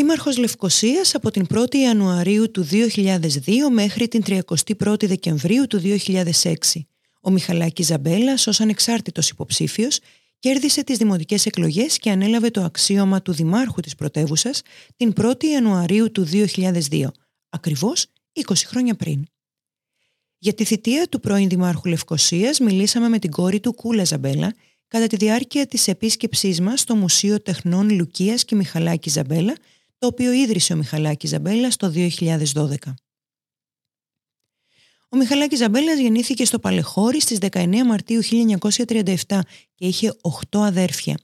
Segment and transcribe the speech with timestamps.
[0.00, 3.18] Δήμαρχος Λευκοσίας από την 1η Ιανουαρίου του 2002
[3.72, 5.80] μέχρι την 31η Δεκεμβρίου του
[6.42, 6.52] 2006.
[7.20, 9.98] Ο Μιχαλάκης Ζαμπέλας ως ανεξάρτητος υποψήφιος
[10.38, 14.62] κέρδισε τις δημοτικές εκλογές και ανέλαβε το αξίωμα του Δημάρχου της πρωτεύουσας
[14.96, 17.06] την 1η Ιανουαρίου του 2002,
[17.48, 19.24] ακριβώς 20 χρόνια πριν.
[20.38, 24.54] Για τη θητεία του πρώην Δημάρχου Λευκοσίας μιλήσαμε με την κόρη του Κούλα Ζαμπέλα
[24.88, 29.54] κατά τη διάρκεια της επίσκεψής μας στο Μουσείο Τεχνών Λουκίας και Μιχαλάκη Ζαμπέλα
[30.00, 32.74] το οποίο ίδρυσε ο Μιχαλάκης Ζαμπέλας το 2012.
[35.08, 39.14] Ο Μιχαλάκης Ζαμπέλας γεννήθηκε στο Παλεχώρι στις 19 Μαρτίου 1937
[39.74, 40.16] και είχε
[40.50, 41.18] 8 αδέρφια.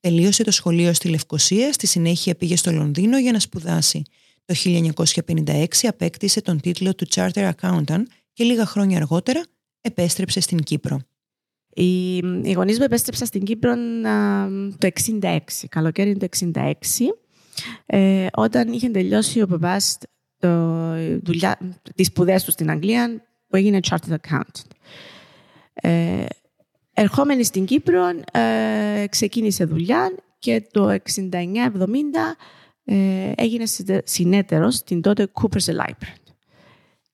[0.00, 4.02] Τελείωσε το σχολείο στη Λευκοσία, στη συνέχεια πήγε στο Λονδίνο για να σπουδάσει.
[4.44, 9.42] Το 1956 απέκτησε τον τίτλο του Charter Accountant και λίγα χρόνια αργότερα
[9.80, 11.00] επέστρεψε στην Κύπρο.
[11.74, 13.74] Οι, οι γονείς μου επέστρεψαν στην Κύπρο
[14.78, 14.88] το
[15.20, 15.38] 1966,
[15.68, 16.80] καλοκαίρι το 1966
[17.86, 19.98] ε, όταν είχε τελειώσει ο παπάς
[21.94, 24.70] τις σπουδές του στην Αγγλία που έγινε chartered accountant.
[25.72, 26.24] Ε,
[26.92, 30.98] ερχόμενη στην Κύπρο ε, ξεκίνησε δουλειά και το 69-70
[32.84, 33.64] ε, έγινε
[34.04, 36.34] συνέτερος στην τότε Cooper's Library.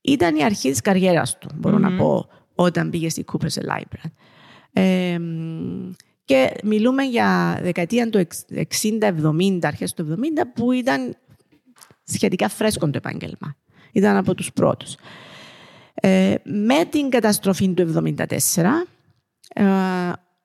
[0.01, 4.11] Ήταν η αρχή της καριέρας του, μπορω να πω, όταν πήγε στη Cooper's Library.
[6.29, 8.27] Ε, και μιλούμε για δεκαετία του
[8.81, 11.17] 60-70, αρχές του 70, που ήταν
[12.05, 13.57] σχετικά φρέσκο το επάγγελμα.
[13.93, 14.95] Ήταν από τους πρώτους.
[15.95, 18.87] Ε, με την καταστροφή του 1974,
[19.55, 19.65] ε,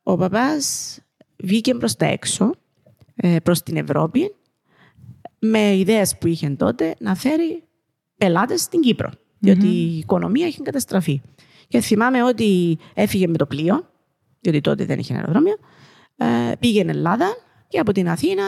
[0.03, 0.99] ο παπάς
[1.43, 2.51] βγήκε προς τα έξω,
[3.15, 4.35] ε, προς την Ευρώπη,
[5.39, 7.63] με ιδέες που είχε τότε να φέρει
[8.17, 9.09] πελάτες στην Κύπρο.
[9.39, 11.21] Διότι η οικονομία είχε καταστραφεί.
[11.67, 13.92] Και θυμάμαι ότι έφυγε με το πλοίο,
[14.43, 15.57] διότι τότε δεν είχε αεροδρόμιο,
[16.17, 17.37] ε, πήγαινε Ελλάδα
[17.67, 18.43] και από την Αθήνα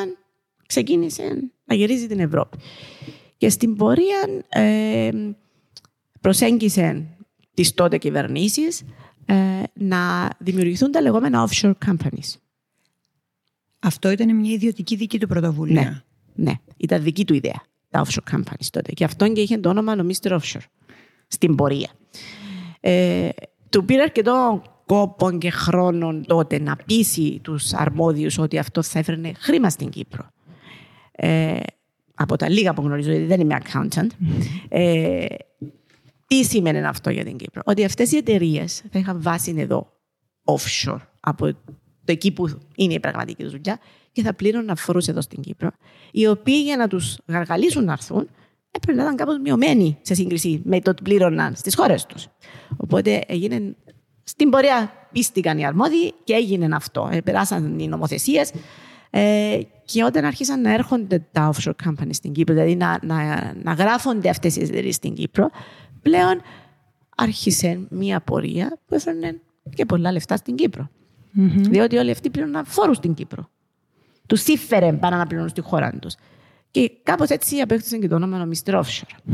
[0.65, 2.57] ξεκίνησε να γυρίζει την Ευρώπη.
[3.37, 5.11] Και στην πορεία ε,
[6.21, 7.05] προσέγγισε
[7.53, 8.83] τις τότε κυβερνήσεις
[9.25, 9.35] ε,
[9.73, 12.35] να δημιουργηθούν τα λεγόμενα offshore companies.
[13.79, 16.03] Αυτό ήταν μια ιδιωτική δική του πρωτοβουλία.
[16.33, 16.53] Ναι, ναι.
[16.77, 18.91] ήταν δική του ιδέα τα offshore companies τότε.
[18.91, 20.31] Και αυτό και είχε το όνομα ο Mr.
[20.31, 20.65] Offshore
[21.27, 21.89] στην πορεία.
[22.79, 23.29] Ε,
[23.69, 29.31] του πήρε αρκετό κόπων και χρόνων τότε να πείσει τους αρμόδιους ότι αυτό θα έφερνε
[29.37, 30.29] χρήμα στην Κύπρο.
[31.11, 31.59] Ε,
[32.15, 34.07] από τα λίγα που γνωρίζω, γιατί δεν είμαι accountant,
[34.69, 35.25] ε,
[36.27, 39.91] τι σημαίνει αυτό για την Κύπρο; Ότι αυτές οι εταιρείες θα είχαν βάση εδώ
[40.43, 41.53] offshore από
[42.05, 43.79] το εκεί που είναι η πραγματική τους δουλειά
[44.11, 45.71] και θα πλήρωναν φορούς εδώ στην Κύπρο,
[46.11, 48.29] οι οποίοι για να τους γαργαλίσουν να έρθουν
[48.71, 52.27] έπρεπε να ήταν κάπως μειωμένοι σε σύγκριση με το ότι πλήρωναν στις χώρες τους.
[52.77, 53.75] Οπότε έγινε
[54.27, 57.09] στην πορεία πίστηκαν οι αρμόδιοι και έγινε αυτό.
[57.11, 58.51] Ε, περάσαν οι νομοθεσίες.
[59.09, 63.73] Ε, και όταν άρχισαν να έρχονται τα offshore companies στην Κύπρο, δηλαδή να, να, να
[63.73, 65.49] γράφονται αυτές οι εταιρείες στην Κύπρο,
[66.01, 66.41] πλέον
[67.15, 69.41] άρχισε μια πορεία που έφερνε
[69.75, 70.89] και πολλά λεφτά στην Κύπρο.
[71.37, 71.61] Mm-hmm.
[71.69, 73.49] Διότι όλοι αυτοί πλήρωναν φόρους στην Κύπρο.
[74.27, 76.15] Τους ήφερε πάνω να πληρώνουν στη χώρα τους.
[76.71, 78.73] Και κάπως έτσι απέκτησαν και το όνομα Mr.
[78.73, 79.33] Offshore.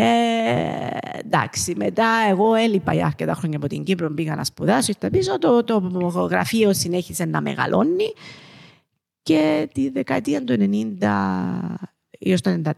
[0.00, 0.88] Ε,
[1.24, 5.38] εντάξει, μετά εγώ έλειπα για αρκετά χρόνια από την Κύπρο, πήγα να σπουδάσω, ήρθα πίσω,
[5.38, 5.78] το, το
[6.30, 8.12] γραφείο συνέχισε να μεγαλώνει
[9.22, 10.56] και τη δεκαετία του
[11.00, 11.06] 90
[12.20, 12.70] έως το 93-92,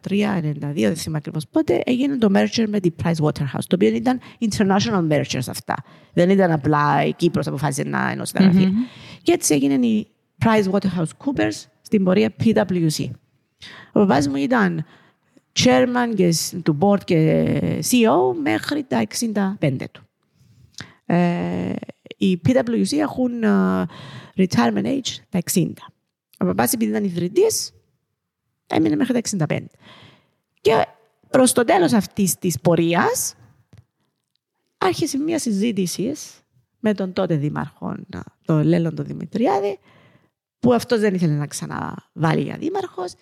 [0.75, 5.09] δεν θυμάμαι ακριβώς πότε, έγινε το merger με την Price Waterhouse, το οποίο ήταν international
[5.13, 5.75] mergers αυτά.
[6.13, 8.69] Δεν ήταν απλά η Κύπρος αποφάσισε να ενώσει τα γραφεία.
[8.69, 9.21] Mm-hmm.
[9.23, 10.07] Και έτσι έγινε η
[10.45, 13.11] Price Waterhouse Coopers στην πορεία PwC.
[13.93, 14.85] Ο παπάς μου ήταν
[15.53, 19.07] chairman και, του board και CEO μέχρι τα
[19.61, 20.03] 65 του.
[21.07, 21.73] Ε,
[22.17, 23.85] οι PwC έχουν uh,
[24.37, 25.73] retirement age τα 60.
[26.39, 27.73] Ο παπάς επειδή ήταν ιδρυτής
[28.67, 29.59] έμεινε μέχρι τα 65.
[30.61, 30.87] Και
[31.31, 33.35] προς το τέλος αυτής της πορείας
[34.79, 36.15] άρχισε μια συζήτηση
[36.81, 37.95] με τον τότε δήμαρχο,
[38.45, 39.79] τον Λέλλον Δημητριάδη,
[40.59, 43.15] που αυτός δεν ήθελε να ξαναβάλει για δήμαρχος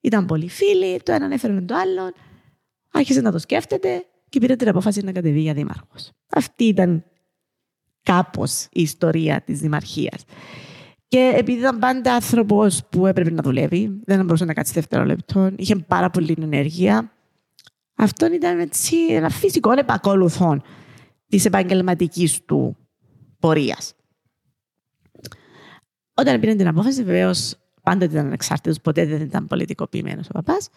[0.00, 2.12] ήταν πολύ φίλοι, το έναν έφερε το άλλο.
[2.92, 6.12] Άρχισε να το σκέφτεται και πήρε την απόφαση να κατεβεί για δήμαρχος.
[6.34, 7.04] Αυτή ήταν
[8.02, 10.24] κάπως η ιστορία της δημαρχίας.
[11.08, 15.76] Και επειδή ήταν πάντα άνθρωπος που έπρεπε να δουλεύει, δεν μπορούσε να κάτσει δευτερόλεπτο, είχε
[15.76, 17.12] πάρα πολύ ενέργεια,
[17.94, 20.62] Αυτό ήταν έτσι ένα φυσικό επακολουθόν
[21.28, 22.76] της επαγγελματικής του
[23.38, 23.94] πορείας.
[26.14, 30.68] Όταν πήρε την απόφαση, βεβαίως πάντοτε ήταν ανεξάρτητος, ποτέ δεν ήταν πολιτικοποιημένος ο παπάς.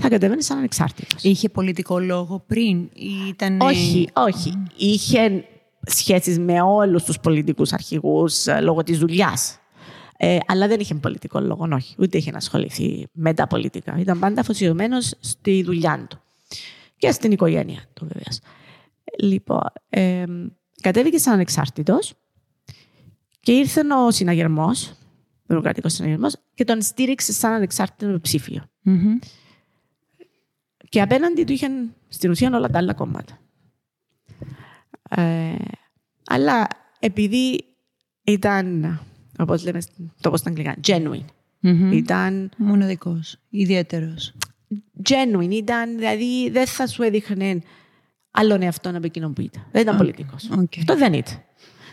[0.00, 1.22] Θα κατέβαινε σαν ανεξάρτητος.
[1.22, 3.60] Είχε πολιτικό λόγο πριν, ή ήταν.
[3.60, 4.62] Όχι, όχι.
[4.76, 5.44] Είχε
[5.86, 9.58] σχέσεις με όλους τους πολιτικούς αρχηγούς ε, λόγω της δουλειάς.
[10.18, 11.94] Ε, αλλά δεν είχε πολιτικό λόγο, όχι.
[11.98, 13.96] Ούτε είχε ασχοληθεί με τα πολιτικά.
[13.98, 16.20] Ήταν πάντα αφοσιωμένος στη δουλειά του.
[16.96, 18.38] Και στην οικογένεια του, βεβαίως.
[19.18, 20.24] Λοιπόν, ε,
[20.80, 22.14] κατέβηκε σαν ανεξάρτητος
[23.40, 24.94] και ήρθε ο συναγερμός, ο
[25.46, 28.64] Δημοκρατικό Συναγερμό, και τον στήριξε σαν ανεξάρτητο ψήφιο.
[28.84, 29.26] Mm-hmm.
[30.88, 33.38] Και απέναντι του είχαν στην ουσία όλα τα άλλα κόμματα.
[35.10, 35.54] Ε,
[36.26, 36.66] αλλά
[37.00, 37.64] επειδή
[38.24, 39.00] ήταν,
[39.38, 39.80] όπως λέμε
[40.20, 41.24] το πω στα αγγλικά, genuine.
[41.62, 41.90] Mm-hmm.
[41.92, 42.50] Ήταν.
[42.56, 44.34] Μοναδικός, ιδιαίτερος.
[45.08, 47.62] Genuine, ήταν, δηλαδή δεν θα σου έδειχνε
[48.30, 49.66] άλλον εαυτό από εκείνον που ήταν.
[49.72, 49.98] Δεν ήταν okay.
[49.98, 50.50] πολιτικός.
[50.52, 50.78] Okay.
[50.78, 51.44] Αυτό δεν ήταν.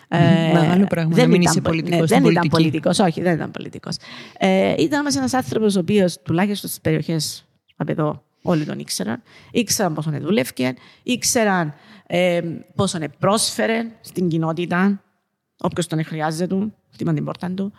[0.08, 2.10] Ε, Μεγάλο πράγμα δεν να μην είσαι πολιτικός.
[2.10, 3.98] Ναι, δεν ήταν πολιτικός, όχι, δεν ήταν πολιτικός.
[4.38, 7.46] Ε, ήταν όμως ένας άνθρωπος ο οποίος τουλάχιστον στις περιοχές
[7.76, 9.22] από εδώ όλοι τον ήξεραν.
[9.52, 10.74] Ήξεραν πόσο δούλευκε,
[11.04, 11.74] ήξεραν
[12.08, 12.42] ε,
[12.76, 15.02] πόσο πρόσφερε στην κοινότητα,
[15.58, 17.72] όποιος τον χρειάζεται, χτύπαν την πόρτα του.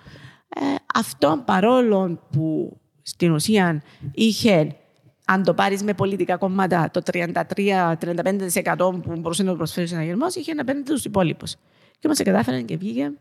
[0.48, 0.60] Ε,
[0.94, 3.82] αυτό παρόλο που στην ουσία
[4.12, 4.76] είχε,
[5.24, 7.32] αν το πάρεις με πολιτικά κόμματα, το 33-35%
[8.76, 11.56] που μπορούσε να το προσφέρει ο συναγερμό, είχε απέναντι τους υπόλοιπους.
[11.98, 13.12] Και μας κατάφερε και βγήκε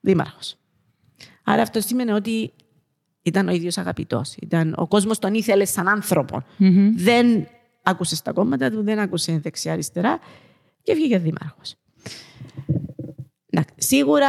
[0.00, 0.56] δήμαρχος.
[1.44, 2.52] Άρα αυτό σημαίνει ότι
[3.22, 4.36] ήταν ο ίδιος αγαπητός.
[4.74, 6.42] Ο κόσμος τον ήθελε σαν άνθρωπο.
[6.58, 6.90] Mm-hmm.
[6.96, 7.46] Δεν
[7.82, 10.18] άκουσε τα κόμματα του, δεν άκουσε δεξιά-αριστερά
[10.82, 11.74] και βγήκε δήμαρχος.
[13.76, 14.28] Σίγουρα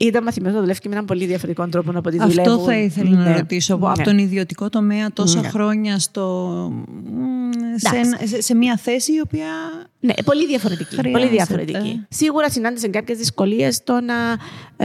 [0.00, 2.52] ήταν μαθημένο να δουλεύει και με έναν πολύ διαφορετικό τρόπο από τη δουλεύουν.
[2.52, 3.36] Αυτό θα ήθελα να ναι.
[3.36, 3.76] ρωτήσω.
[3.76, 3.88] Ναι.
[3.88, 5.48] Από τον ιδιωτικό τομέα τόσα ναι.
[5.48, 6.84] χρόνια στο...
[7.78, 9.46] σε, σε, μια θέση η οποία.
[10.00, 10.96] Ναι, πολύ διαφορετική.
[11.10, 12.06] Πολύ διαφορετική.
[12.08, 14.14] Σίγουρα συνάντησε κάποιες δυσκολίες στο να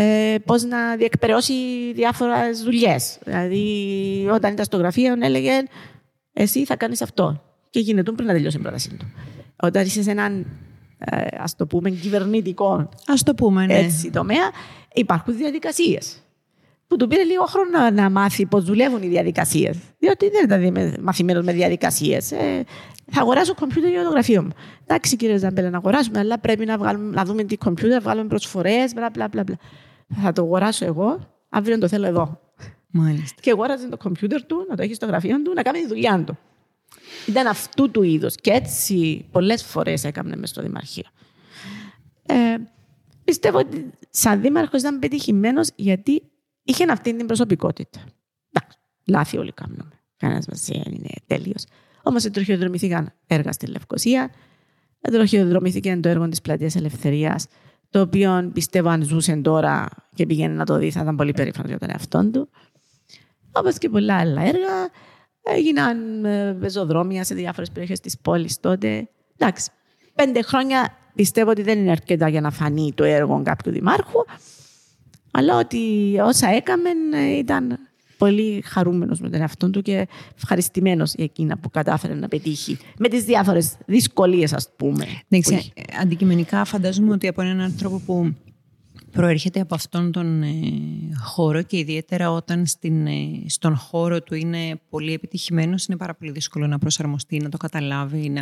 [0.01, 1.53] ε, πώς να διεκπαιρεώσει
[1.93, 3.17] διάφορες δουλειές.
[3.25, 5.51] Δηλαδή, όταν ήταν στο γραφείο, έλεγε
[6.33, 7.43] Εσύ θα κάνεις αυτό.
[7.69, 9.11] Και γίνεται πριν να τελειώσει η πρότασή του.
[9.55, 10.45] Όταν είσαι σε έναν
[11.05, 13.73] ε, ας το πούμε, κυβερνητικό ας το πούμε, ναι.
[13.73, 14.51] έτσι, τομέα,
[14.93, 16.22] υπάρχουν διαδικασίες.
[16.93, 19.77] Που του πήρε λίγο χρόνο να μάθει πώς δουλεύουν οι διαδικασίες.
[19.99, 22.31] Διότι δεν ήταν μαθημένος με διαδικασίες.
[22.31, 22.63] Ε,
[23.11, 24.49] θα αγοράσω κομπιούτερ για το γραφείο μου.
[24.83, 28.27] Εντάξει, κύριε Ζαμπέλα, να αγοράσουμε, αλλά πρέπει να, βγάλουμε, να δούμε τι κομπιούτερ, να βγάλουμε
[28.27, 29.55] προσφορές, μπλα, μπλα, μπλα, μπλα.
[30.21, 31.19] Θα το αγοράσω εγώ,
[31.49, 32.39] αύριο το θέλω εδώ.
[32.91, 33.41] Μάλιστα.
[33.41, 36.23] Και αγόραζε το κομπιούτερ του, να το έχει στο γραφείο του, να κάνει τη δουλειά
[36.25, 36.37] του.
[37.27, 38.35] Ήταν αυτού του είδους.
[38.35, 41.05] Και έτσι πολλές φορές έκαμε μες στο Δημαρχείο.
[42.25, 42.35] Ε,
[43.23, 46.21] πιστεύω ότι σαν δήμαρχος ήταν πετυχημένος γιατί
[46.63, 47.99] είχε αυτή την προσωπικότητα.
[48.51, 49.89] Εντάξει, λάθη όλοι κάνουμε.
[50.17, 51.65] Κανένας μας δεν είναι τέλειος.
[52.03, 54.31] Όμως τροχιοδρομηθήκαν έργα στη Λευκοσία,
[55.01, 57.47] τροχιοδρομηθήκαν το έργο της Πλατείας Ελευθερίας,
[57.89, 61.67] το οποίο πιστεύω αν ζούσε τώρα και πήγαινε να το δει, θα ήταν πολύ περήφανο
[61.67, 62.49] για τον εαυτό του.
[63.51, 64.89] Όπως και πολλά άλλα έργα.
[65.41, 69.09] Έγιναν ε, πεζοδρόμια σε διάφορες περιοχές της πόλης τότε.
[69.37, 69.71] Εντάξει,
[70.15, 74.25] πέντε χρόνια πιστεύω ότι δεν είναι αρκετά για να φανεί το έργο κάποιου δημάρχου.
[75.35, 75.79] Αλλά ότι
[76.19, 77.79] όσα έκαμε ε, ήταν
[78.17, 83.07] πολύ χαρούμενος με τον εαυτό του και ευχαριστημένος για εκείνα που κατάφερε να πετύχει με
[83.07, 85.05] τις διάφορες δυσκολίες ας πούμε.
[85.27, 85.39] Ναι,
[86.01, 88.35] αντικειμενικά φαντάζομαι ότι από έναν άνθρωπο που
[89.11, 90.49] προέρχεται από αυτόν τον ε,
[91.23, 96.31] χώρο και ιδιαίτερα όταν στην, ε, στον χώρο του είναι πολύ επιτυχημένος είναι πάρα πολύ
[96.31, 98.41] δύσκολο να προσαρμοστεί, να το καταλάβει, να,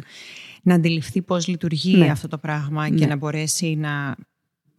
[0.64, 2.10] να αντιληφθεί πώς λειτουργεί ναι.
[2.10, 3.06] αυτό το πράγμα και ναι.
[3.06, 4.16] να μπορέσει να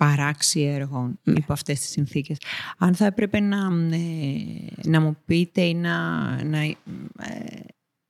[0.02, 1.32] παράξει έργο ναι.
[1.32, 2.36] υπό αυτές τις συνθήκες.
[2.78, 3.58] Αν θα έπρεπε να,
[3.90, 5.98] ε, να μου πείτε ή να,
[6.44, 6.58] να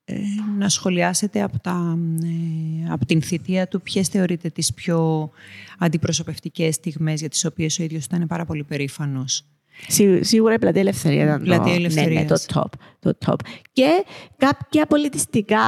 [0.05, 0.15] ε,
[0.57, 5.29] να σχολιάσετε από, τα, ε, από την θητεία του ποιες θεωρείτε τις πιο
[5.77, 9.45] αντιπροσωπευτικές στιγμές για τις οποίες ο ίδιος ήταν πάρα πολύ περήφανος;
[10.19, 13.35] σίγουρα η πλατεία Ελευθερίας ήταν πλατεία το, ναι, ναι, το, top, το top.
[13.71, 14.05] Και
[14.37, 15.59] κάποια πολιτιστικά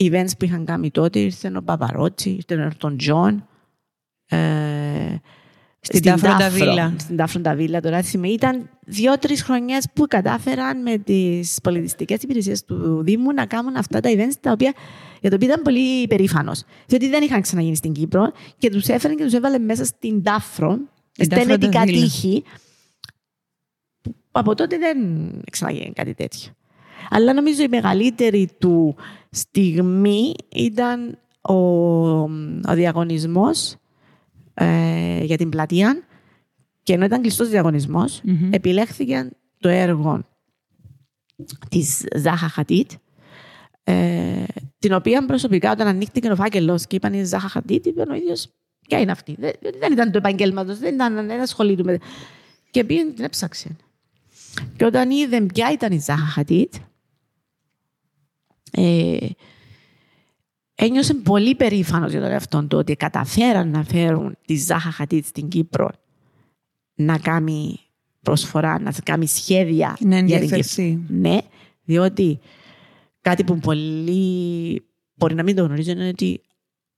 [0.00, 3.48] events που είχαν κάνει τότε ήρθε ο Παβαρότι, ήρθε ο Έλτον Τζον.
[4.28, 5.20] Ε,
[5.80, 6.94] στην Τάφρο Ντ' Αβίλα.
[6.98, 8.28] Στην Τάφρο Ντ' Αβίλα, τώρα θυμάμαι.
[8.28, 14.10] Ήταν δύο-τρεις χρονιές που κατάφεραν με τις πολιτιστικές υπηρεσίες του Δήμου να κάνουν αυτά τα
[14.12, 14.72] events τα οποία,
[15.20, 16.62] για τα οποία ήταν πολύ περήφανος.
[16.86, 20.78] Διότι δεν είχαν ξαναγίνει στην Κύπρο και τους έφεραν και τους έβαλε μέσα στην Τάφρο,
[21.12, 22.44] στην Ετικά τύχη.
[24.30, 24.98] Από τότε δεν
[25.50, 26.52] ξαναγίνει κάτι τέτοιο.
[27.10, 28.96] Αλλά νομίζω η μεγαλύτερη του
[29.30, 33.76] στιγμή ήταν ο, ο διαγωνισμός
[34.58, 36.02] ε, για την πλατεία
[36.82, 38.48] και ενώ ήταν κλειστός διαγωνισμός, mm-hmm.
[38.50, 40.26] επιλέχθηκε το έργο
[41.68, 42.90] της Ζάχα Χατίτ
[43.84, 44.44] Ε,
[44.78, 48.48] την οποία προσωπικά όταν ανοίχτηκε ο φάκελος και είπαν η Ζάχα Χαντίτ, είπε ο ίδιος,
[48.88, 51.98] Ποια είναι αυτή; Δεν, δεν ήταν το επαγγέλματος, δεν ήταν ένα σχολείο με.
[52.70, 53.76] Και πήγαινε την έψαξε.
[54.76, 56.74] Και όταν είδε ποια ήταν η Ζάχα Χαντίτ,
[58.70, 59.16] ε,
[60.80, 65.48] ένιωσε πολύ περήφανος για τον εαυτό του ότι καταφέραν να φέρουν τη Ζάχα Χατίτ στην
[65.48, 65.90] Κύπρο
[66.94, 67.80] να κάνει
[68.22, 71.00] προσφορά, να κάνει σχέδια ναι, για την Κύπρο.
[71.08, 71.38] Ναι,
[71.84, 72.38] διότι
[73.20, 74.82] κάτι που πολλοί
[75.14, 76.40] μπορεί να μην το γνωρίζουν είναι ότι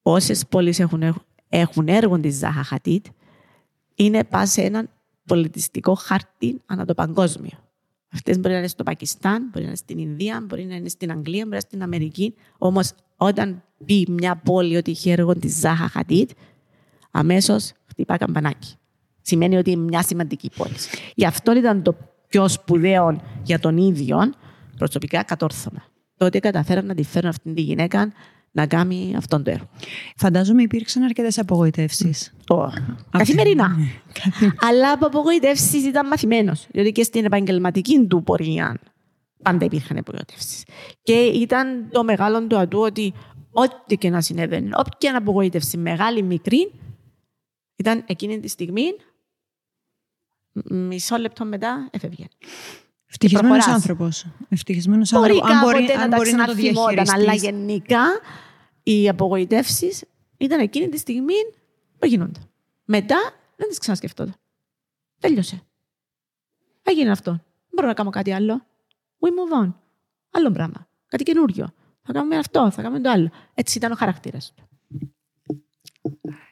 [0.02, 3.06] όσες πόλεις έχουν, έχουν έργο τη Ζάχα Χατίτ
[3.94, 4.88] είναι πας σε έναν
[5.26, 7.58] πολιτιστικό χάρτη ανά το παγκόσμιο.
[8.12, 11.10] Αυτές μπορεί να είναι στο Πακιστάν, μπορεί να είναι στην Ινδία, μπορεί να είναι στην
[11.10, 12.34] Αγγλία, μπορεί να είναι στην Αμερική.
[12.58, 16.30] Όμως, όταν πει μια πόλη ότι έχει έργο της Ζάχα Χατίτ,
[17.10, 18.74] αμέσως χτυπά καμπανάκι.
[19.22, 20.74] Σημαίνει ότι είναι μια σημαντική πόλη.
[21.14, 21.96] Γι' αυτό ήταν το
[22.28, 24.32] πιο σπουδαίο για τον ίδιο
[24.76, 25.84] προσωπικά κατόρθωμα.
[26.16, 28.12] Τότε καταφέραν να τη φέρουν αυτήν τη γυναίκα
[28.50, 29.68] να κάνει αυτόν το έργο.
[30.16, 32.32] Φαντάζομαι υπήρξαν αρκετές απογοητεύσεις.
[33.10, 33.76] Καθημερινά.
[34.60, 36.66] Αλλά από απογοητεύσεις ήταν μαθημένος.
[36.70, 38.80] Διότι και στην επαγγελματική του πορεία
[39.42, 40.64] πάντα υπήρχαν απογοητεύσεις.
[41.02, 43.14] Και ήταν το μεγάλο του ατού ότι
[43.50, 46.72] ό,τι και να συνέβαινε, όποια απογοήτευση, μεγάλη, μικρή,
[47.76, 48.84] ήταν εκείνη τη στιγμή,
[50.64, 52.24] μισό λεπτό μετά, έφευγε.
[53.10, 54.26] Ευτυχισμένος άνθρωπος.
[54.48, 55.46] Ευτυχισμένος άνθρωπο.
[55.46, 57.14] Αν μπορεί, αν μπορεί να το διαχειριστεί.
[57.14, 58.04] Αλλά γενικά
[58.82, 60.04] οι απογοητεύσεις
[60.36, 61.34] ήταν εκείνη τη στιγμή
[61.98, 62.40] που γίνονται.
[62.84, 64.32] Μετά δεν τις ξανασκεφτόνται.
[65.18, 65.62] Τέλειωσε.
[66.82, 67.30] Έγινε αυτό.
[67.30, 68.66] Δεν μπορώ να κάνω κάτι άλλο.
[69.20, 69.72] We move on.
[70.30, 70.88] Άλλο πράγμα.
[71.08, 71.72] Κάτι καινούριο.
[72.02, 73.30] Θα κάνουμε αυτό, θα κάνουμε το άλλο.
[73.54, 74.68] Έτσι ήταν ο χαρακτήρας του.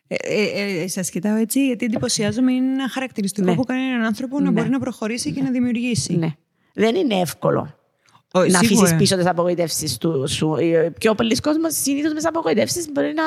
[0.07, 2.53] Ε, ε, ε, Σας κοιτάω έτσι, γιατί εντυπωσιάζομαι.
[2.53, 3.55] Είναι ένα χαρακτηριστικό ναι.
[3.55, 4.51] που κάνει έναν άνθρωπο να ναι.
[4.51, 6.17] μπορεί να προχωρήσει και να δημιουργήσει.
[6.17, 6.35] Ναι
[6.79, 7.75] δεν είναι εύκολο.
[8.35, 10.57] Ο, να αφήσεις πίσω τις απογοητεύσεις του σου.
[10.99, 13.25] Πιο πολλοί κόσμοι συνήθως με τις απογοητεύσεις μπορεί να,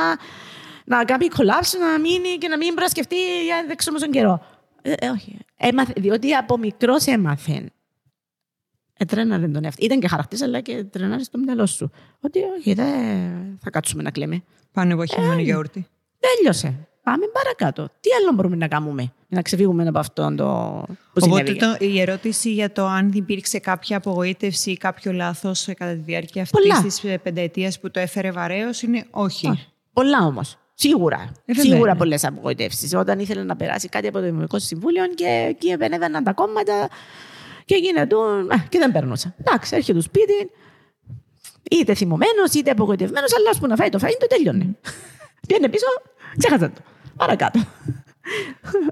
[0.97, 4.45] να κάνει κολλάψεις, να μείνει και να μην μπορεί να σκεφτεί για δεξιόμο καιρό.
[4.81, 5.37] Ε, ε, όχι.
[5.57, 7.71] Έμαθε, διότι από μικρός έμαθε.
[8.97, 9.85] Ετρέναρε τον εαυτό.
[9.85, 11.91] Ήταν και χαρακτήρα, αλλά και τρέναρε στο μυαλό σου.
[12.21, 14.43] Ότι όχι, δεν θα κάτσουμε να κλαίμε.
[14.71, 15.87] Πάνε εγώ χειμώνα γιαούρτι.
[16.19, 17.89] Τέλειωσε πάμε παρακάτω.
[17.99, 22.53] Τι άλλο μπορούμε να κάνουμε να ξεφύγουμε από αυτό το που Οπότε το, η ερώτηση
[22.53, 27.79] για το αν υπήρξε κάποια απογοήτευση ή κάποιο λάθος κατά τη διάρκεια αυτής της πενταετίας
[27.79, 29.67] που το έφερε βαρέως είναι όχι.
[29.93, 30.57] Πολλά όμως.
[30.73, 31.31] Σίγουρα.
[31.45, 32.93] Ε, Σίγουρα πολλές απογοητεύσεις.
[32.93, 36.89] Όταν ήθελε να περάσει κάτι από το Δημοτικό Συμβούλιο και εκεί επενέβαιναν τα κόμματα
[37.65, 38.15] και γίνεται
[38.69, 39.35] και δεν περνούσα.
[39.39, 40.49] Εντάξει, έρχεται το σπίτι,
[41.71, 44.75] είτε θυμωμένος είτε απογοητευμένος, αλλά που να φάει το φαΐ, το τέλειωνε.
[45.47, 45.85] Πήγαινε πίσω,
[46.37, 46.81] ξέχασα το.
[47.21, 47.59] Παρακάτω.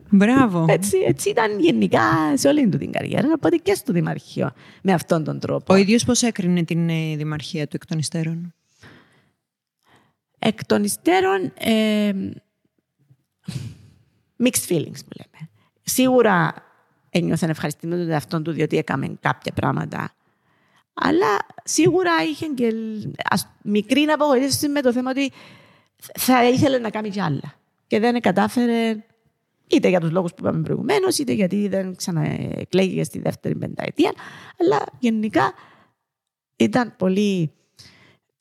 [0.09, 0.65] Μπράβο.
[0.67, 5.23] Έτσι, έτσι ήταν γενικά σε όλη του την καριέρα, οπότε και στο Δημαρχείο με αυτόν
[5.23, 5.73] τον τρόπο.
[5.73, 8.53] Ο ίδιος πώς έκρινε την ε, Δημαρχία του εκ των υστέρων;
[10.39, 12.11] Εκ των υστέρων, ε,
[14.43, 15.49] mixed feelings που λέμε.
[15.83, 16.53] Σίγουρα
[17.09, 20.11] ένιωθαν ευχαριστημένο τον εαυτόν του διότι έκαμε κάποια πράγματα.
[20.93, 22.73] Αλλά σίγουρα είχε και
[23.61, 25.31] μικρή απογοήτευση με το θέμα ότι
[26.19, 27.58] θα ήθελε να κάνει κι άλλα.
[27.89, 29.05] Και δεν κατάφερε
[29.67, 34.13] είτε για τους λόγους που είπαμε προηγουμένως, είτε γιατί δεν ξαναεκλέγηκε στη δεύτερη πενταετία,
[34.57, 35.53] αλλά γενικά
[36.55, 37.51] ήταν πολύ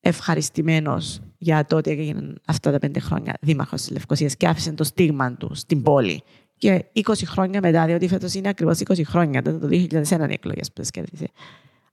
[0.00, 4.84] ευχαριστημένος για το ότι έγινε αυτά τα πέντε χρόνια δήμαρχος της Λευκοσίας και άφησε το
[4.84, 6.22] στίγμα του στην πόλη.
[6.56, 10.72] Και 20 χρόνια μετά, διότι φέτος είναι ακριβώς 20 χρόνια, τότε το 2001 οι εκλογές
[10.72, 11.30] που κέρδισε.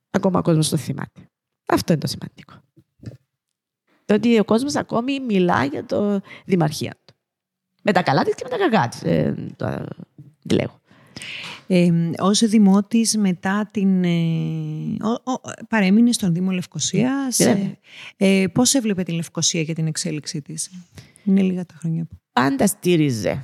[0.09, 1.29] Ακόμα ο κόσμος το θυμάται.
[1.65, 2.53] Αυτό είναι το σημαντικό.
[4.05, 7.04] Το ότι ο κόσμος ακόμη μιλά για το δημαρχία του.
[7.87, 9.01] Με τα καλά της και με τα κακά της.
[9.03, 9.85] Ε, το
[10.53, 10.79] λέγω.
[11.67, 14.03] Ε, ως δημότης μετά την...
[14.03, 14.97] Ε,
[15.69, 17.39] παρέμεινε στον Δήμο Λευκοσίας.
[17.39, 17.79] Ε,
[18.17, 20.69] ε, πώς έβλεπε την Λευκοσία για την εξέλιξή της;
[21.23, 22.15] Είναι λίγα τα χρόνια που...
[22.33, 23.43] Πάντα στήριζε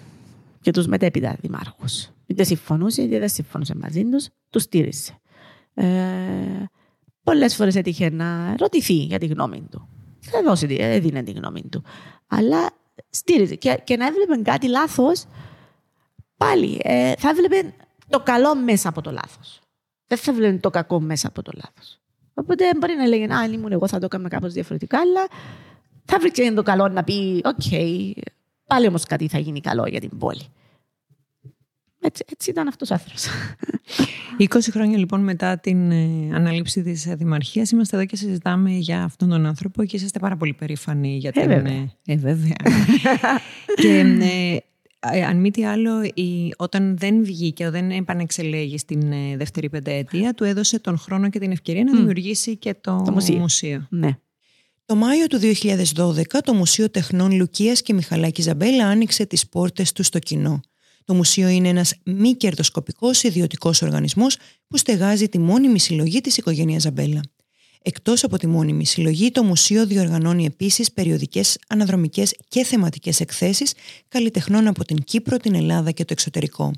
[0.62, 2.10] και τους μετέπειτα δημάρχους.
[2.26, 5.20] Είτε συμφωνούσε είτε δεν συμφωνούσε μαζί τους, τους στήριζε.
[5.74, 5.86] Ε,
[7.24, 9.90] πολλές φορές έτυχε να ρωτηθεί για τη γνώμη του
[10.22, 11.84] θα δώσει, έδινε την γνώμη του.
[12.28, 12.72] Αλλά
[13.10, 13.56] στήριζε.
[13.56, 15.26] Και, και να έβλεπε κάτι λάθος,
[16.38, 17.74] πάλι ε, θα έβλεπε
[18.10, 19.60] το καλό μέσα από το λάθος.
[20.08, 22.00] Δεν θα έβλεπε το κακό μέσα από το λάθος.
[22.34, 25.28] Οπότε μπορεί να λέγει, Α, αν ήμουν εγώ θα το έκανα κάπως διαφορετικά, αλλά
[26.06, 28.12] θα βρει το καλό να πει, OK, okay,
[28.68, 30.46] πάλι όμως κάτι θα γίνει καλό για την πόλη.
[32.04, 33.26] Έτσι, έτσι ήταν αυτός ο άνθρωπος.
[34.40, 39.30] 20 χρόνια λοιπόν μετά την ε, αναλήψη της Δημαρχίας είμαστε εδώ και συζητάμε για αυτόν
[39.30, 41.50] τον άνθρωπο και είσαστε πάρα πολύ περήφανοι για ε, την...
[41.50, 41.90] Βέβαια.
[42.06, 42.56] Ε, βέβαια.
[43.82, 44.04] και
[45.12, 50.34] ε, αν μη τι άλλο, η, όταν δεν βγήκε, δεν επανεξελέγει στην ε, δεύτερη πενταετία,
[50.34, 53.88] του έδωσε τον χρόνο και την ευκαιρία να δημιουργήσει και το, το μουσείο.
[53.90, 54.18] Ναι.
[54.86, 55.40] Το Μάιο του
[55.96, 60.62] 2012 το Μουσείο Τεχνών Λουκίας και Μιχαλάκης Ζαμπέλα άνοιξε τις πόρτες του στο κοινό.
[61.06, 66.82] Το μουσείο είναι ένας μη κερδοσκοπικός ιδιωτικός οργανισμός που στεγάζει τη μόνιμη συλλογή της οικογένειας
[66.82, 67.22] Ζαμπέλα.
[67.84, 73.74] Εκτός από τη μόνιμη συλλογή, το μουσείο διοργανώνει επίσης περιοδικές, αναδρομικές και θεματικές εκθέσεις
[74.08, 76.72] καλλιτεχνών από την Κύπρο, την Ελλάδα και το εξωτερικό.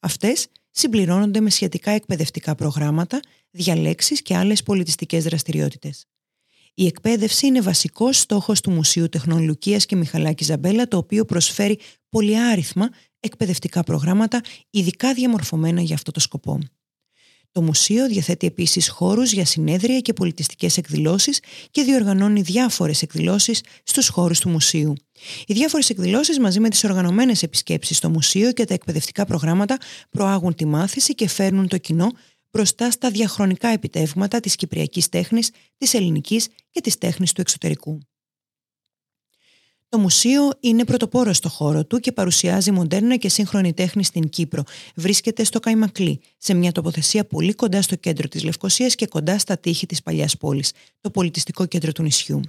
[0.00, 6.06] Αυτές συμπληρώνονται με σχετικά εκπαιδευτικά προγράμματα, διαλέξεις και άλλες πολιτιστικές δραστηριότητες.
[6.78, 11.78] Η εκπαίδευση είναι βασικός στόχος του Μουσείου Τεχνών Λουκίας και Μιχαλάκη Ζαμπέλα, το οποίο προσφέρει
[12.08, 12.88] πολυάριθμα
[13.20, 14.40] εκπαιδευτικά προγράμματα,
[14.70, 16.58] ειδικά διαμορφωμένα για αυτό το σκοπό.
[17.52, 21.40] Το Μουσείο διαθέτει επίσης χώρους για συνέδρια και πολιτιστικές εκδηλώσεις
[21.70, 24.94] και διοργανώνει διάφορες εκδηλώσεις στους χώρους του Μουσείου.
[25.46, 29.76] Οι διάφορες εκδηλώσεις μαζί με τις οργανωμένες επισκέψεις στο Μουσείο και τα εκπαιδευτικά προγράμματα
[30.10, 32.10] προάγουν τη μάθηση και φέρνουν το κοινό
[32.56, 37.98] μπροστά στα διαχρονικά επιτεύγματα της κυπριακής τέχνης, της ελληνικής και της τέχνης του εξωτερικού.
[39.88, 44.62] Το μουσείο είναι πρωτοπόρο στο χώρο του και παρουσιάζει μοντέρνα και σύγχρονη τέχνη στην Κύπρο.
[44.94, 49.58] Βρίσκεται στο Καϊμακλή, σε μια τοποθεσία πολύ κοντά στο κέντρο της Λευκοσίας και κοντά στα
[49.58, 52.40] τείχη της παλιάς πόλης, το πολιτιστικό κέντρο του νησιού.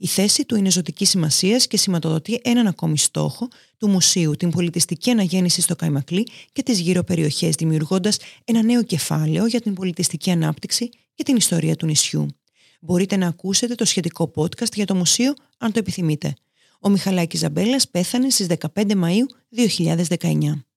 [0.00, 5.10] Η θέση του είναι ζωτικής σημασίας και σηματοδοτεί έναν ακόμη στόχο του μουσείου, την πολιτιστική
[5.10, 10.88] αναγέννηση στο Καϊμακλή και τις γύρω περιοχές, δημιουργώντας ένα νέο κεφάλαιο για την πολιτιστική ανάπτυξη
[11.14, 12.26] και την ιστορία του νησιού.
[12.80, 16.34] Μπορείτε να ακούσετε το σχετικό podcast για το μουσείο αν το επιθυμείτε.
[16.80, 19.26] Ο Μιχαλάκης Ζαμπέλας πέθανε στις 15 Μαΐου
[20.06, 20.67] 2019.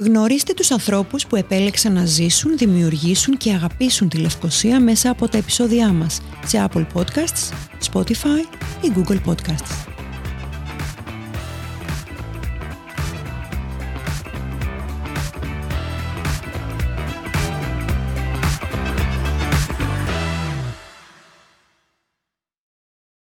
[0.00, 5.38] Γνωρίστε τους ανθρώπους που επέλεξαν να ζήσουν, δημιουργήσουν και αγαπήσουν τη Λευκοσία μέσα από τα
[5.38, 7.52] επεισόδια μας σε Apple Podcasts,
[7.92, 9.97] Spotify ή Google Podcasts.